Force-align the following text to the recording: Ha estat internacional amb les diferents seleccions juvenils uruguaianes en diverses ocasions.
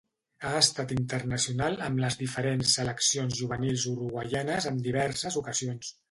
Ha 0.49 0.51
estat 0.59 0.91
internacional 0.93 1.75
amb 1.87 1.99
les 2.03 2.15
diferents 2.21 2.71
seleccions 2.79 3.37
juvenils 3.41 3.85
uruguaianes 3.91 4.69
en 4.71 4.81
diverses 4.87 5.37
ocasions. 5.43 5.93